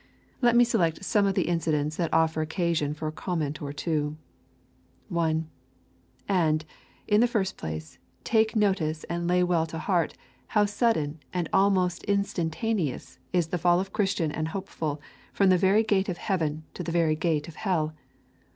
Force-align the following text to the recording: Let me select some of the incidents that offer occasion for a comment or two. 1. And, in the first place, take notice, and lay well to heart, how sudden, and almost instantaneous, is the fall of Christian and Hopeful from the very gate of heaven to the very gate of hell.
Let 0.41 0.55
me 0.55 0.63
select 0.63 1.05
some 1.05 1.27
of 1.27 1.35
the 1.35 1.47
incidents 1.47 1.95
that 1.97 2.11
offer 2.11 2.41
occasion 2.41 2.95
for 2.95 3.07
a 3.07 3.11
comment 3.11 3.61
or 3.61 3.71
two. 3.71 4.17
1. 5.09 5.47
And, 6.27 6.65
in 7.07 7.21
the 7.21 7.27
first 7.27 7.55
place, 7.55 7.99
take 8.23 8.55
notice, 8.55 9.03
and 9.03 9.27
lay 9.27 9.43
well 9.43 9.67
to 9.67 9.77
heart, 9.77 10.15
how 10.57 10.65
sudden, 10.65 11.19
and 11.33 11.47
almost 11.53 12.03
instantaneous, 12.05 13.19
is 13.31 13.49
the 13.49 13.59
fall 13.59 13.79
of 13.79 13.93
Christian 13.93 14.31
and 14.31 14.47
Hopeful 14.47 14.99
from 15.33 15.49
the 15.49 15.55
very 15.59 15.83
gate 15.83 16.09
of 16.09 16.17
heaven 16.17 16.63
to 16.73 16.81
the 16.81 16.91
very 16.91 17.15
gate 17.15 17.47
of 17.47 17.57
hell. 17.57 17.93